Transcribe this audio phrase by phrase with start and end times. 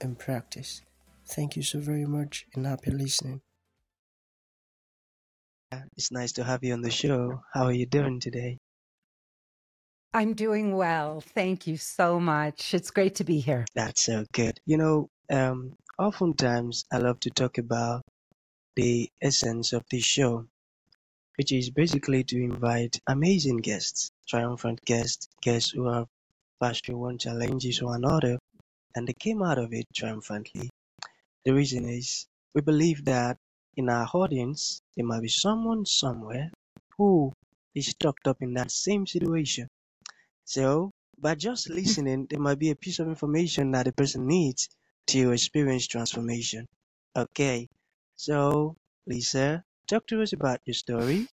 [0.00, 0.82] and practice.
[1.26, 3.42] Thank you so very much and happy listening.
[5.96, 7.42] It's nice to have you on the show.
[7.52, 8.58] How are you doing today?
[10.14, 11.20] I'm doing well.
[11.20, 12.72] Thank you so much.
[12.72, 13.66] It's great to be here.
[13.74, 14.58] That's so good.
[14.64, 18.02] You know, um, oftentimes I love to talk about
[18.76, 20.46] the essence of this show,
[21.36, 26.06] which is basically to invite amazing guests, triumphant guests, guests who have
[26.62, 28.38] passed through one challenges or another,
[28.94, 30.70] and they came out of it triumphantly.
[31.44, 33.38] The reason is we believe that
[33.76, 36.52] in our audience there might be someone somewhere
[36.98, 37.32] who
[37.74, 39.68] is stuck up in that same situation.
[40.44, 44.68] So by just listening, there might be a piece of information that the person needs
[45.08, 46.66] to experience transformation.
[47.16, 47.68] Okay,
[48.16, 51.28] so Lisa, talk to us about your story,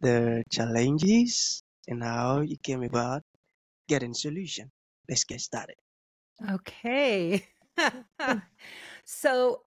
[0.00, 3.22] the challenges, and how you came about
[3.88, 4.70] getting solution.
[5.08, 5.76] Let's get started.
[6.50, 7.46] Okay.
[9.04, 9.62] so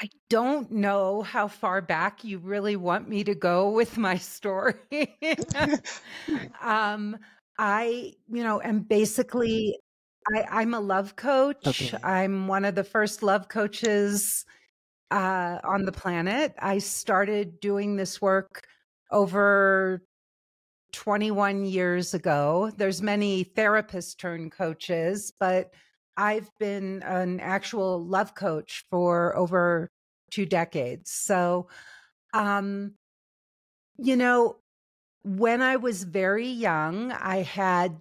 [0.00, 4.74] I don't know how far back you really want me to go with my story.
[6.60, 7.16] um,
[7.58, 9.78] I, you know, am basically
[10.34, 11.66] I, I'm a love coach.
[11.66, 11.96] Okay.
[12.02, 14.44] I'm one of the first love coaches
[15.10, 16.54] uh, on the planet.
[16.58, 18.66] I started doing this work
[19.10, 20.02] over
[20.92, 22.70] 21 years ago.
[22.76, 25.72] There's many therapists turned coaches, but
[26.16, 29.90] I've been an actual love coach for over
[30.30, 31.10] two decades.
[31.10, 31.68] So,
[32.34, 32.94] um,
[33.98, 34.56] you know,
[35.24, 38.00] when I was very young, I had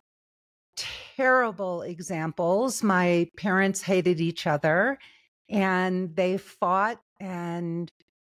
[1.16, 2.82] terrible examples.
[2.82, 4.98] My parents hated each other
[5.50, 7.92] and they fought, and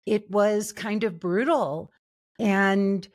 [0.06, 1.90] it was kind of brutal.
[2.38, 3.06] And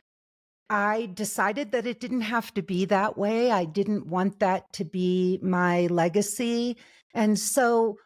[0.70, 3.52] I decided that it didn't have to be that way.
[3.52, 6.78] I didn't want that to be my legacy.
[7.14, 7.98] And so,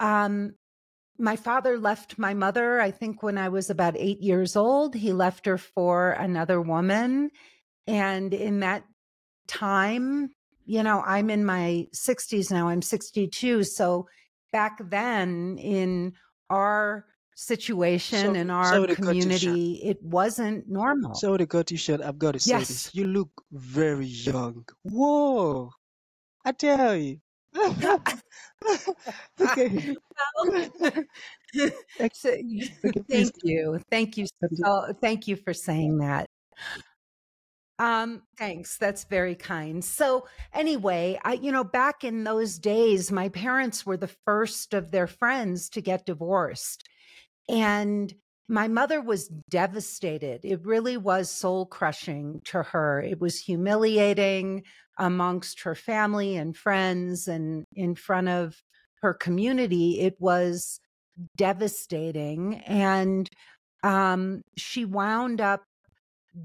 [0.00, 0.54] um,
[1.18, 4.94] my father left my mother, I think, when I was about eight years old.
[4.94, 7.30] He left her for another woman.
[7.86, 8.84] And in that
[9.46, 10.30] time,
[10.64, 13.64] you know, I'm in my 60s now, I'm 62.
[13.64, 14.08] So
[14.52, 16.12] back then, in
[16.50, 17.06] our
[17.36, 19.40] situation, So, in our sorry to cut you short.
[19.40, 21.14] community, it wasn't normal.
[21.14, 21.36] So
[21.70, 22.00] you short.
[22.00, 22.86] I've got to say this.
[22.86, 22.94] Yes.
[22.94, 24.64] You look very young.
[24.82, 25.70] Whoa!
[26.44, 27.18] I tell you.
[29.40, 29.94] okay.
[32.12, 32.36] So,
[33.08, 33.80] thank you.
[33.90, 34.26] Thank you.
[34.54, 36.26] So, thank you for saying that.
[37.78, 38.78] Um, thanks.
[38.78, 39.84] That's very kind.
[39.84, 44.90] So anyway, I, you know, back in those days, my parents were the first of
[44.90, 46.84] their friends to get divorced.
[47.48, 48.12] And
[48.48, 50.40] my mother was devastated.
[50.44, 53.00] It really was soul crushing to her.
[53.00, 54.62] It was humiliating
[54.98, 58.62] amongst her family and friends and in front of
[59.02, 60.00] her community.
[60.00, 60.80] It was
[61.36, 62.56] devastating.
[62.66, 63.28] And
[63.82, 65.64] um, she wound up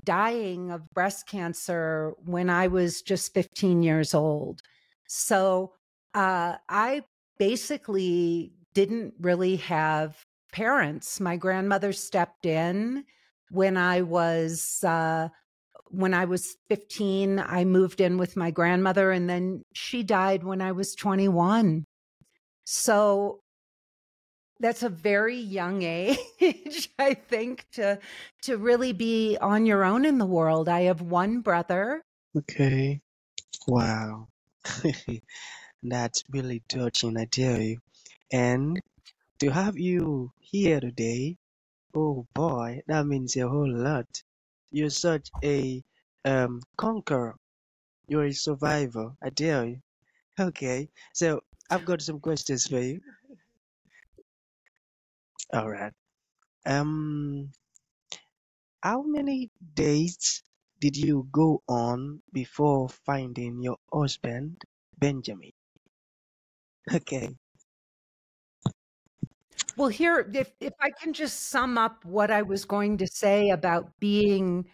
[0.03, 4.61] dying of breast cancer when I was just 15 years old.
[5.07, 5.73] So
[6.13, 7.03] uh, I
[7.38, 10.16] basically didn't really have
[10.51, 11.19] parents.
[11.19, 13.06] My grandmother stepped in
[13.50, 15.29] when I was uh,
[15.88, 17.39] when I was 15.
[17.39, 21.85] I moved in with my grandmother, and then she died when I was 21.
[22.66, 23.40] So
[24.59, 27.97] that's a very young age i think to
[28.44, 32.03] to really be on your own in the world i have one brother
[32.38, 33.01] Okay.
[33.67, 34.28] Wow.
[35.84, 37.79] That's really touching, I tell you.
[38.31, 38.79] And
[39.41, 41.38] to have you here today,
[41.96, 44.08] oh boy, that means a whole lot.
[44.72, 45.84] You're such a
[46.26, 47.35] um conqueror.
[48.08, 49.82] You're a survivor, I tell you.
[50.40, 50.90] Okay.
[51.14, 53.02] So I've got some questions for you.
[55.53, 55.94] All right.
[56.66, 57.52] Um,
[58.84, 60.44] how many dates
[60.82, 64.61] did you go on before finding your husband,
[64.99, 65.52] Benjamin?
[66.94, 67.35] Okay.
[69.78, 73.50] Well here if if i can just sum up what i was going to say
[73.50, 74.66] about being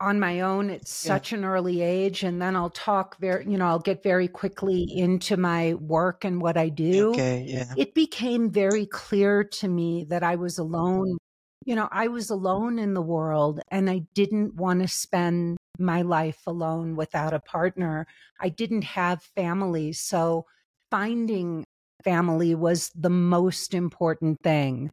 [0.00, 1.38] on my own at such yeah.
[1.38, 5.36] an early age and then I'll talk very you know I'll get very quickly into
[5.36, 7.10] my work and what I do.
[7.10, 7.72] Okay, yeah.
[7.76, 11.16] It became very clear to me that I was alone.
[11.64, 16.02] You know, I was alone in the world and I didn't want to spend my
[16.02, 18.06] life alone without a partner.
[18.38, 20.44] I didn't have family, so
[20.90, 21.64] finding
[22.06, 24.90] family was the most important thing.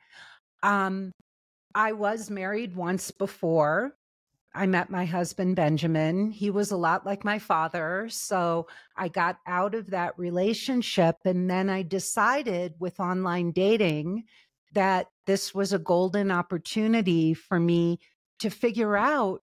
[0.63, 1.12] Um
[1.75, 3.94] I was married once before
[4.56, 6.30] I met my husband, Benjamin.
[6.30, 8.07] He was a lot like my father.
[8.10, 11.18] So I got out of that relationship.
[11.25, 14.25] And then I decided with online dating
[14.74, 18.00] that this was a golden opportunity for me
[18.39, 19.42] to figure out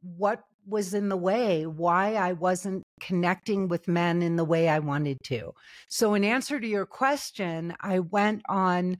[0.00, 4.78] what was in the way, why I wasn't connecting with men in the way I
[4.78, 5.52] wanted to.
[5.88, 8.98] So, in answer to your question, I went on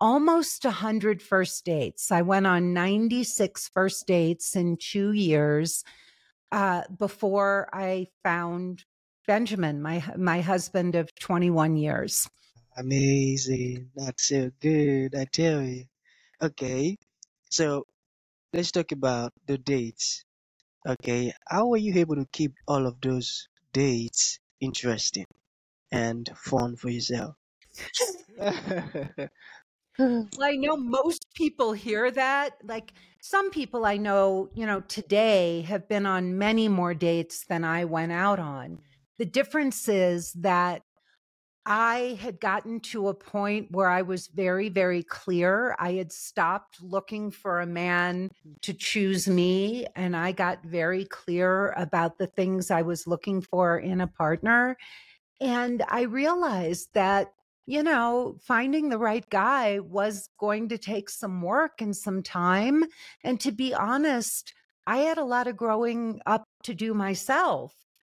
[0.00, 2.10] almost 100 first dates.
[2.10, 5.84] I went on 96 first dates in two years
[6.50, 8.84] uh, before I found
[9.26, 12.28] Benjamin, my my husband of 21 years.
[12.76, 13.90] Amazing.
[13.94, 15.84] That's so good, I tell you.
[16.42, 16.98] Okay,
[17.50, 17.86] so
[18.52, 20.24] let's talk about the dates.
[20.84, 25.26] Okay, how were you able to keep all of those dates interesting
[25.92, 27.36] and fun for yourself?
[28.38, 29.28] well,
[30.40, 32.54] I know most people hear that.
[32.64, 37.64] Like some people I know, you know, today have been on many more dates than
[37.64, 38.80] I went out on.
[39.18, 40.82] The difference is that
[41.64, 45.76] I had gotten to a point where I was very, very clear.
[45.78, 48.60] I had stopped looking for a man mm.
[48.62, 53.78] to choose me, and I got very clear about the things I was looking for
[53.78, 54.76] in a partner.
[55.40, 57.32] And I realized that
[57.66, 62.84] you know, finding the right guy was going to take some work and some time.
[63.22, 64.52] And to be honest,
[64.86, 67.72] I had a lot of growing up to do myself.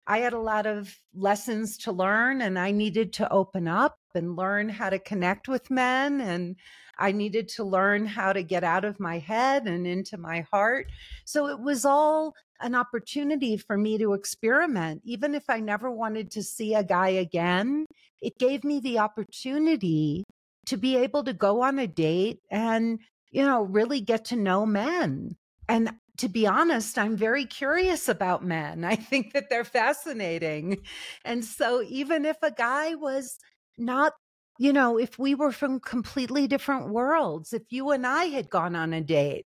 [0.07, 4.35] I had a lot of lessons to learn, and I needed to open up and
[4.35, 6.21] learn how to connect with men.
[6.21, 6.55] And
[6.97, 10.87] I needed to learn how to get out of my head and into my heart.
[11.25, 15.01] So it was all an opportunity for me to experiment.
[15.03, 17.85] Even if I never wanted to see a guy again,
[18.21, 20.23] it gave me the opportunity
[20.67, 22.99] to be able to go on a date and,
[23.31, 25.35] you know, really get to know men.
[25.67, 28.83] And to be honest, I'm very curious about men.
[28.83, 30.83] I think that they're fascinating.
[31.23, 33.37] And so even if a guy was
[33.77, 34.13] not
[34.57, 38.73] you know, if we were from completely different worlds, if you and I had gone
[38.75, 39.45] on a date,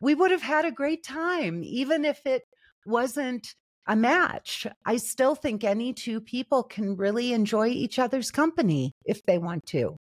[0.00, 2.44] we would have had a great time, even if it
[2.86, 3.54] wasn't
[3.86, 4.66] a match.
[4.84, 9.66] I still think any two people can really enjoy each other's company if they want
[9.66, 9.96] to.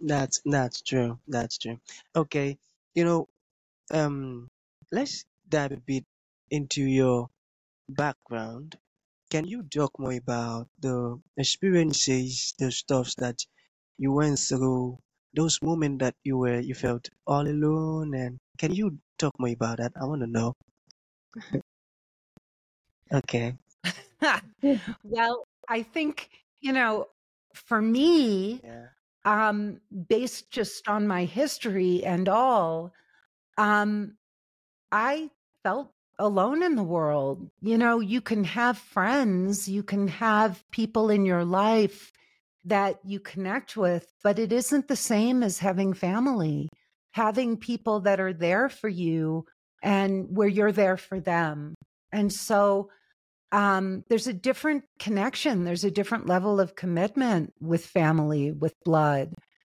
[0.00, 1.18] That's that's true.
[1.28, 1.78] That's true.
[2.16, 2.58] Okay,
[2.94, 3.28] you know,
[3.92, 4.48] um,
[4.92, 6.04] let's dive a bit
[6.50, 7.30] into your
[7.90, 8.76] background
[9.30, 13.38] can you talk more about the experiences, the stuffs that
[13.98, 14.98] you went through,
[15.34, 19.78] those moments that you were you felt all alone, and can you talk more about
[19.78, 19.92] that?
[20.00, 20.54] I want to know.
[23.12, 23.56] okay.
[25.02, 26.30] well, I think,
[26.60, 27.08] you know,
[27.54, 28.88] for me, Yeah.
[29.24, 32.92] um, based just on my history and all,
[33.58, 34.16] um,
[34.90, 35.30] I
[35.62, 37.50] felt alone in the world.
[37.60, 42.12] You know, you can have friends, you can have people in your life
[42.64, 46.68] that you connect with, but it isn't the same as having family,
[47.12, 49.44] having people that are there for you
[49.82, 51.74] and where you're there for them.
[52.12, 52.90] And so
[53.52, 59.32] um, there's a different connection, there's a different level of commitment with family, with blood,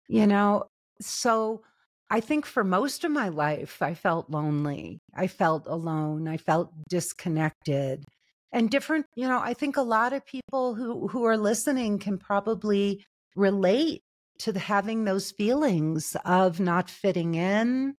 [0.07, 0.65] you know.
[1.01, 1.61] So
[2.09, 4.99] I think for most of my life, I felt lonely.
[5.15, 6.27] I felt alone.
[6.27, 8.03] I felt disconnected.
[8.51, 12.17] And different, you know, I think a lot of people who, who are listening can
[12.17, 14.01] probably relate
[14.39, 17.95] to the, having those feelings of not fitting in,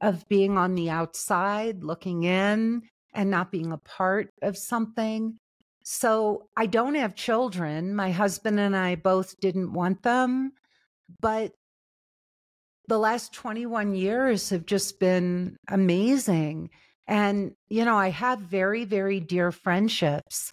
[0.00, 5.38] of being on the outside, looking in, and not being a part of something.
[5.82, 7.96] So I don't have children.
[7.96, 10.52] My husband and I both didn't want them.
[11.20, 11.52] But
[12.88, 16.70] the last 21 years have just been amazing.
[17.06, 20.52] And, you know, I have very, very dear friendships,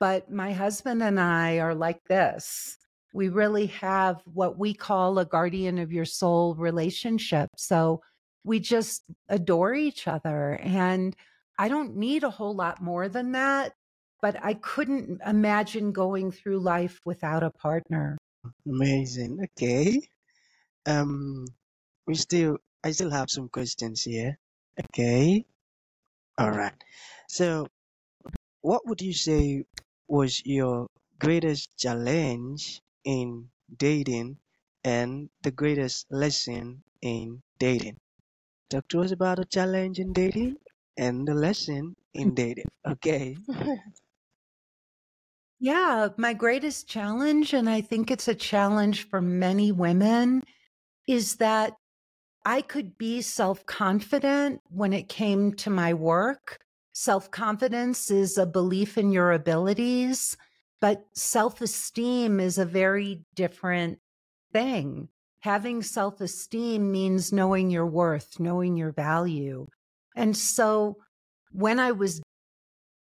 [0.00, 2.76] but my husband and I are like this.
[3.14, 7.50] We really have what we call a guardian of your soul relationship.
[7.56, 8.02] So
[8.44, 10.58] we just adore each other.
[10.62, 11.16] And
[11.58, 13.72] I don't need a whole lot more than that,
[14.20, 18.18] but I couldn't imagine going through life without a partner.
[18.66, 19.46] Amazing.
[19.56, 20.00] Okay.
[20.86, 21.46] Um,
[22.08, 24.38] we still I still have some questions here.
[24.80, 25.46] Okay.
[26.38, 26.74] All right.
[27.28, 27.68] So,
[28.62, 29.64] what would you say
[30.08, 30.88] was your
[31.18, 34.38] greatest challenge in dating
[34.84, 37.98] and the greatest lesson in dating?
[38.70, 40.56] Talk to us about a challenge in dating
[40.96, 42.70] and the lesson in dating.
[42.86, 43.36] Okay.
[45.60, 50.42] Yeah, my greatest challenge, and I think it's a challenge for many women,
[51.06, 51.74] is that
[52.44, 56.58] I could be self confident when it came to my work.
[56.92, 60.36] Self confidence is a belief in your abilities,
[60.80, 63.98] but self esteem is a very different
[64.52, 65.08] thing.
[65.40, 69.66] Having self esteem means knowing your worth, knowing your value.
[70.16, 70.98] And so
[71.52, 72.20] when I was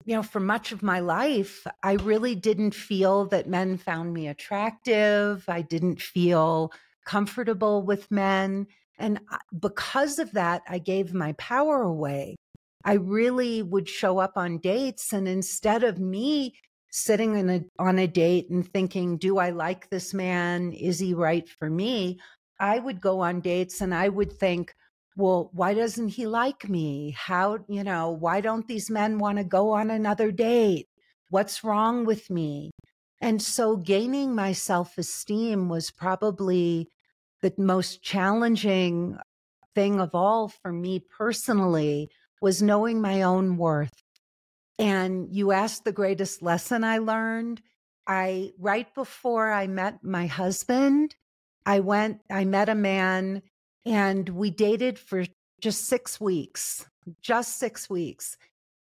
[0.06, 4.28] you know, for much of my life, I really didn't feel that men found me
[4.28, 5.44] attractive.
[5.48, 6.72] I didn't feel
[7.06, 8.68] comfortable with men.
[8.98, 9.20] And
[9.60, 12.36] because of that, I gave my power away.
[12.84, 16.54] I really would show up on dates, and instead of me
[16.92, 20.72] sitting a, on a date and thinking, Do I like this man?
[20.72, 22.20] Is he right for me?
[22.60, 24.74] I would go on dates and I would think,
[25.18, 27.16] well, why doesn't he like me?
[27.18, 30.88] How, you know, why don't these men want to go on another date?
[31.30, 32.72] What's wrong with me?
[33.22, 36.90] And so gaining my self esteem was probably
[37.46, 39.18] the most challenging
[39.76, 42.10] thing of all for me personally
[42.42, 43.94] was knowing my own worth.
[44.80, 47.62] And you asked the greatest lesson I learned.
[48.08, 51.16] I, right before I met my husband,
[51.66, 53.42] I went, I met a man
[53.86, 55.26] and we dated for
[55.62, 56.86] just six weeks,
[57.22, 58.38] just six weeks.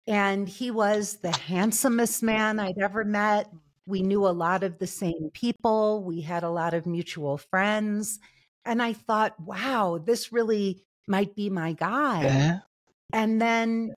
[0.06, 3.50] And he was the handsomest man I'd ever met.
[3.86, 6.02] We knew a lot of the same people.
[6.02, 8.18] We had a lot of mutual friends.
[8.64, 12.22] And I thought, wow, this really might be my guy.
[12.24, 12.58] Yeah.
[13.12, 13.94] And then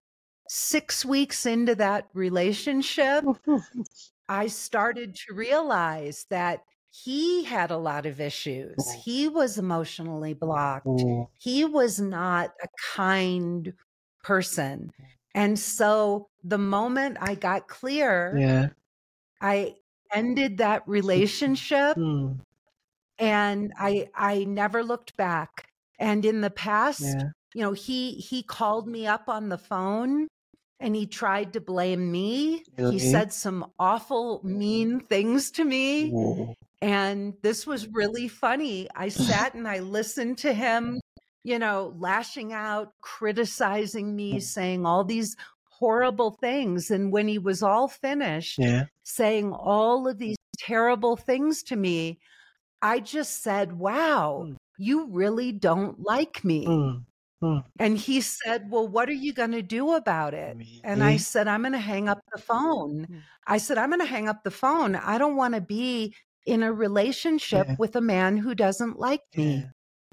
[0.50, 3.24] six weeks into that relationship,
[4.29, 8.75] I started to realize that he had a lot of issues.
[8.77, 8.95] Mm.
[9.03, 10.86] He was emotionally blocked.
[10.86, 11.27] Mm.
[11.38, 13.74] He was not a kind
[14.24, 14.91] person.
[15.00, 15.05] Mm.
[15.34, 18.67] And so the moment I got clear, yeah.
[19.41, 19.75] I
[20.13, 22.39] ended that relationship mm.
[23.19, 25.69] And I I never looked back.
[26.00, 27.29] And in the past, yeah.
[27.53, 30.27] you know, he he called me up on the phone
[30.79, 32.63] and he tried to blame me.
[32.77, 32.93] Really?
[32.93, 36.13] He said some awful mean things to me.
[36.81, 38.89] And this was really funny.
[38.95, 41.00] I sat and I listened to him,
[41.43, 45.36] you know, lashing out, criticizing me, saying all these
[45.69, 46.91] horrible things.
[46.91, 48.86] And when he was all finished, yeah.
[49.03, 52.19] saying all of these terrible things to me,
[52.86, 54.58] I just said, wow, mm.
[54.77, 56.68] you really don't like me.
[56.68, 57.06] Mm.
[57.44, 57.63] Mm.
[57.80, 60.56] And he said, Well, what are you going to do about it?
[60.84, 63.08] And I said, I'm going to hang up the phone.
[63.10, 63.22] Mm.
[63.46, 64.96] I said, I'm going to hang up the phone.
[64.96, 66.13] I don't want to be
[66.46, 67.75] in a relationship yeah.
[67.80, 69.56] with a man who doesn't like me.
[69.56, 69.63] Yeah.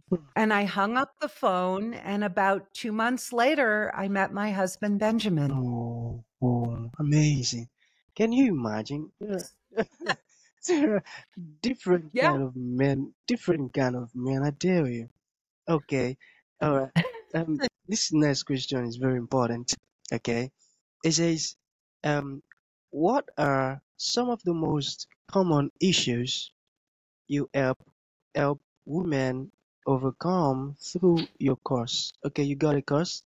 [0.09, 0.25] Hmm.
[0.35, 4.99] And I hung up the phone, and about two months later, I met my husband,
[4.99, 5.53] Benjamin.
[5.53, 7.69] Oh, oh amazing.
[8.17, 9.13] Can you imagine?
[11.63, 12.31] different yeah.
[12.31, 15.09] kind of men, different kind of men, I tell you.
[15.69, 16.17] Okay,
[16.61, 17.05] all right.
[17.35, 19.75] Um, this next question is very important.
[20.13, 20.51] Okay,
[21.05, 21.57] it says,
[22.05, 22.43] um,
[22.91, 26.53] what are some of the most common issues
[27.29, 27.79] you help
[28.35, 29.51] help women
[29.87, 32.13] overcome through your course.
[32.25, 33.23] Okay, you got a course?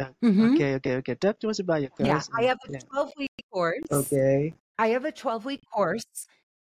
[0.00, 1.14] Uh, hmm okay, okay, okay.
[1.14, 2.08] Talk to us about your course.
[2.08, 2.30] Yeah, course.
[2.36, 3.86] I have a 12 week course.
[3.90, 4.54] Okay.
[4.78, 6.04] I have a 12 week course.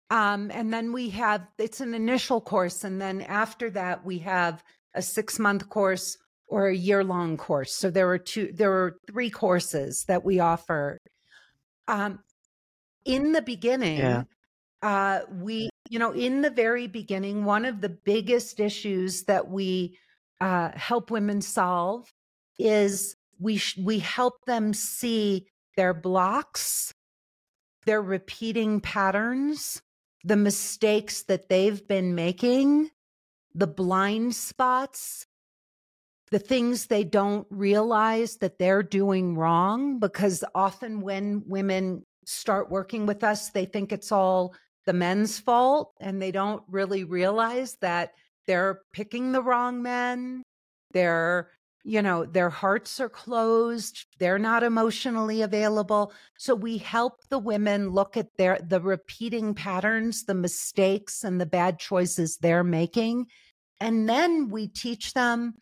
[0.09, 2.83] Um, and then we have, it's an initial course.
[2.83, 6.17] And then after that, we have a six month course
[6.47, 7.73] or a year long course.
[7.73, 10.99] So there are two, there are three courses that we offer.
[11.87, 12.19] Um,
[13.05, 14.23] in the beginning, Yeah.
[14.83, 19.97] uh, we, you know, in the very beginning, one of the biggest issues that we
[20.39, 22.11] uh, help women solve
[22.59, 26.93] is we sh- we help them see their blocks,
[27.85, 29.81] their repeating patterns,
[30.23, 32.89] the mistakes that they've been making,
[33.53, 35.25] the blind spots,
[36.31, 39.99] the things they don't realize that they're doing wrong.
[39.99, 45.93] Because often when women start working with us, they think it's all the men's fault
[45.99, 48.13] and they don't really realize that
[48.47, 50.43] they're picking the wrong men.
[50.91, 51.49] They're,
[51.83, 54.05] you know, their hearts are closed.
[54.17, 56.13] They're not emotionally available.
[56.37, 61.45] So we help the women look at their the repeating patterns, the mistakes and the
[61.45, 63.27] bad choices they're making.
[63.81, 65.55] And then we teach them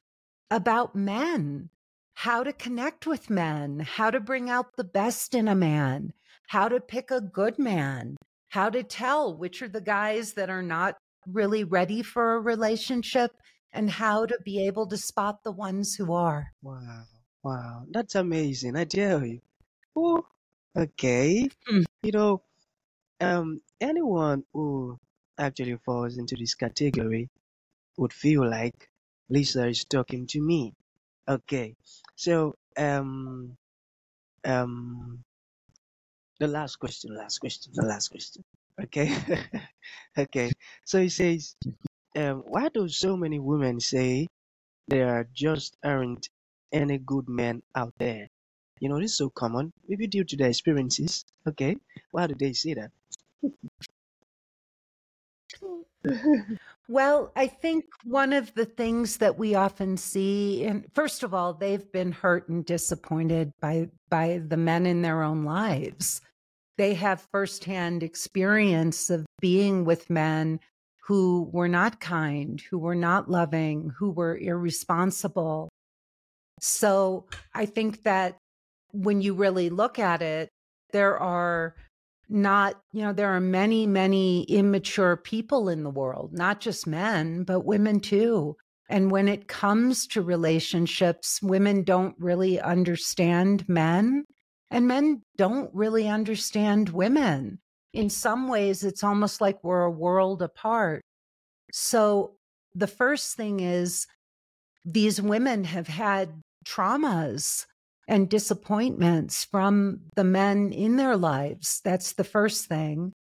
[0.52, 1.70] about men
[2.14, 6.14] how to connect with men, how to bring out the best in a man,
[6.48, 8.16] how to pick a good man,
[8.50, 13.32] how to tell which are the guys that are not really ready for a relationship
[13.74, 16.54] and how to be able to spot the ones who are.
[16.62, 17.04] Wow.
[17.44, 17.86] Wow.
[17.90, 18.76] That's amazing.
[18.76, 19.42] I tell you.
[19.96, 20.26] Oh,
[20.78, 21.50] okay.
[21.68, 21.82] Hmm.
[22.04, 22.42] You know,
[23.20, 24.98] um, anyone who
[25.38, 27.30] actually falls into this category
[27.98, 28.90] would feel like
[29.30, 30.74] Lisa is talking to me.
[31.28, 31.76] Okay.
[32.16, 33.58] So, um,
[34.46, 35.24] um,
[36.40, 38.44] the last question, last question, the last question.
[38.84, 39.16] Okay.
[40.18, 40.52] okay.
[40.84, 41.56] So he says,
[42.16, 44.28] um, why do so many women say
[44.88, 46.30] there just aren't
[46.72, 48.28] any good men out there?
[48.80, 51.26] You know, this is so common, maybe due to their experiences.
[51.48, 51.78] Okay.
[52.12, 52.92] Why do they say that?
[56.88, 61.54] Well, I think one of the things that we often see, and first of all,
[61.54, 66.20] they've been hurt and disappointed by by the men in their own lives.
[66.78, 70.60] They have firsthand experience of being with men
[71.06, 75.70] who were not kind, who were not loving, who were irresponsible.
[76.60, 78.38] So I think that
[78.92, 80.50] when you really look at it,
[80.94, 81.76] there are
[82.30, 87.44] not, you know, there are many, many immature people in the world, not just men,
[87.44, 88.56] but women too.
[88.90, 94.26] And when it comes to relationships, women don't really understand men
[94.70, 97.60] and men don't really understand women.
[97.94, 101.02] In some ways, it's almost like we're a world apart.
[101.74, 102.36] So
[102.74, 104.08] the first thing is
[104.86, 107.66] these women have had traumas
[108.08, 111.82] and disappointments from the men in their lives.
[111.84, 113.14] That's the first thing.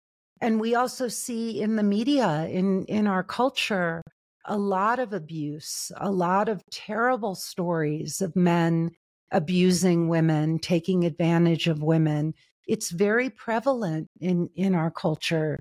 [0.40, 4.02] And we also see in the media, in, in our culture,
[4.44, 8.90] a lot of abuse, a lot of terrible stories of men
[9.30, 12.34] abusing women, taking advantage of women.
[12.68, 15.58] It's very prevalent in, in our culture.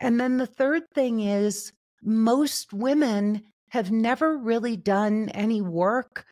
[0.00, 6.24] And then the third thing is most women have never really done any work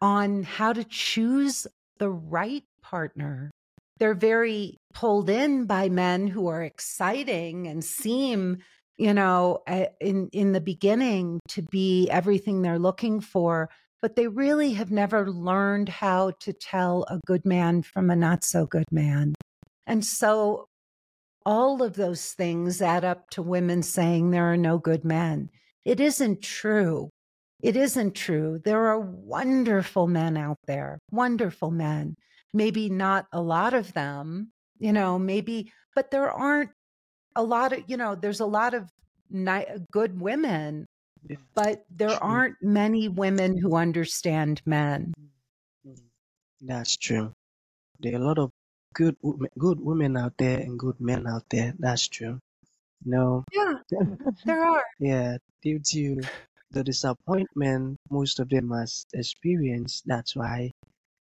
[0.00, 1.66] on how to choose
[1.98, 3.50] the right partner.
[3.98, 8.58] They're very pulled in by men who are exciting and seem,
[8.98, 9.62] you know,
[10.00, 13.70] in in the beginning to be everything they're looking for,
[14.06, 18.44] but they really have never learned how to tell a good man from a not
[18.44, 19.34] so good man.
[19.84, 20.66] And so
[21.44, 25.50] all of those things add up to women saying there are no good men.
[25.84, 27.10] It isn't true.
[27.60, 28.60] It isn't true.
[28.64, 32.14] There are wonderful men out there, wonderful men.
[32.54, 36.70] Maybe not a lot of them, you know, maybe, but there aren't
[37.34, 38.88] a lot of, you know, there's a lot of
[39.30, 40.86] ni- good women,
[41.54, 45.12] but there aren't many women who understand men.
[45.86, 46.66] Mm-hmm.
[46.66, 47.32] That's true.
[48.00, 48.50] There are a lot of
[48.94, 49.16] good
[49.58, 51.74] good women out there and good men out there.
[51.78, 52.38] That's true.
[53.04, 53.44] No.
[53.52, 53.74] Yeah,
[54.44, 54.84] there are.
[54.98, 56.20] yeah, due to
[56.70, 60.72] the disappointment most of them has experienced, that's why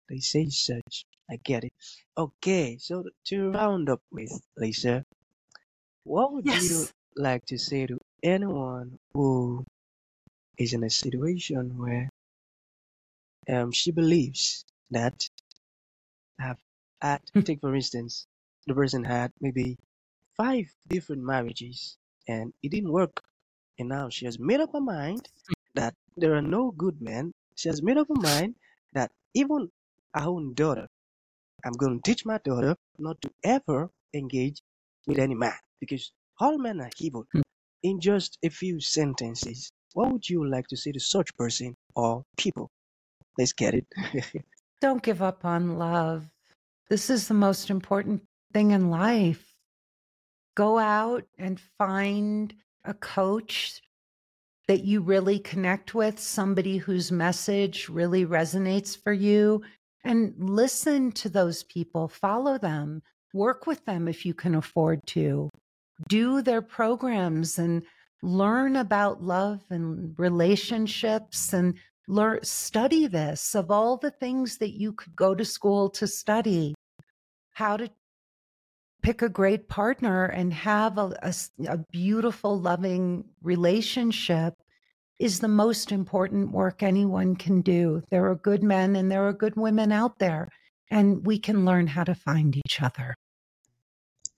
[0.09, 1.05] they say such.
[1.31, 1.73] I get it.
[2.17, 5.05] Okay, so to round up with, Lisa,
[6.05, 6.87] what would you
[7.17, 9.65] like to say to anyone who
[10.59, 12.11] is in a situation where
[13.51, 15.29] um she believes that
[16.41, 16.59] have
[17.03, 18.27] had take for instance
[18.69, 19.79] the person had maybe
[20.37, 21.97] five different marriages
[22.29, 23.23] and it didn't work.
[23.79, 25.29] And now she has made up her mind
[25.75, 27.33] that there are no good men.
[27.57, 28.57] She has made up her mind
[28.95, 29.71] that even
[30.15, 30.83] her own daughter
[31.65, 34.61] i'm going to teach my daughter not to ever engage
[35.09, 37.27] with any man because all men are evil.
[37.37, 37.43] Mm.
[37.91, 42.25] in just a few sentences what would you like to say to such person or
[42.37, 42.71] people?
[43.39, 43.87] Let's get it.
[44.81, 46.29] Don't give up on love.
[46.91, 49.55] This is the most important thing in life.
[50.57, 52.55] Go out and find
[52.85, 53.81] a coach
[54.69, 59.63] that you really connect with, somebody whose message really resonates for you,
[60.05, 63.03] and listen to those people, follow them,
[63.33, 65.51] work with them if you can afford to,
[66.09, 67.83] do their programs and
[68.23, 71.75] learn about love and relationships and
[72.09, 76.75] learn study this of all the things that you could go to school to study
[77.53, 77.89] how to
[79.03, 84.55] pick a great partner and have a beautiful loving relationship
[85.19, 89.33] is the most important work anyone can do there are good men and there are
[89.33, 90.49] good women out there
[90.91, 93.15] and we can learn how to find each other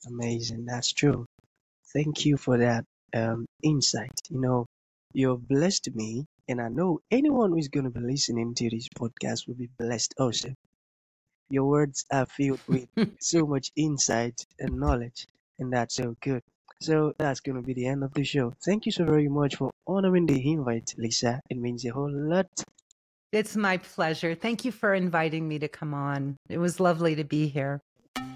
[0.06, 0.64] Amazing.
[0.66, 1.26] That's true.
[1.92, 2.84] Thank you for that
[3.16, 4.20] um, insight.
[4.30, 4.66] You know,
[5.14, 8.88] you've blessed me And I know anyone who is going to be listening to this
[8.88, 10.50] podcast will be blessed also.
[11.50, 12.88] Your words are filled with
[13.20, 15.26] so much insight and knowledge,
[15.58, 16.42] and that's so good.
[16.80, 18.52] So that's going to be the end of the show.
[18.64, 21.40] Thank you so very much for honoring the invite, Lisa.
[21.50, 22.48] It means a whole lot.
[23.32, 24.34] It's my pleasure.
[24.34, 26.36] Thank you for inviting me to come on.
[26.48, 27.80] It was lovely to be here.